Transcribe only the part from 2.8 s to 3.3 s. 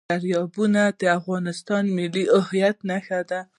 نښه